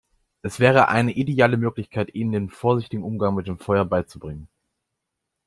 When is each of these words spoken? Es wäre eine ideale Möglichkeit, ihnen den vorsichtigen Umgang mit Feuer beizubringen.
Es 0.41 0.59
wäre 0.59 0.87
eine 0.87 1.11
ideale 1.11 1.57
Möglichkeit, 1.57 2.15
ihnen 2.15 2.31
den 2.31 2.49
vorsichtigen 2.49 3.03
Umgang 3.03 3.35
mit 3.35 3.47
Feuer 3.61 3.85
beizubringen. 3.85 4.47